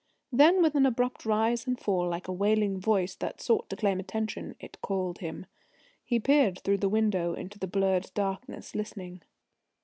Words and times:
Then, 0.31 0.63
with 0.63 0.73
an 0.73 0.87
abrupt 0.87 1.27
rise 1.27 1.67
and 1.67 1.79
fall 1.79 2.07
like 2.09 2.27
a 2.27 2.31
wailing 2.33 2.79
voice 2.79 3.13
that 3.17 3.39
sought 3.39 3.69
to 3.69 3.75
claim 3.75 3.99
attention, 3.99 4.55
it 4.59 4.79
called 4.81 5.19
him. 5.19 5.45
He 6.03 6.19
peered 6.19 6.57
through 6.61 6.79
the 6.79 6.89
window 6.89 7.35
into 7.35 7.59
the 7.59 7.67
blurred 7.67 8.09
darkness, 8.15 8.73
listening. 8.73 9.21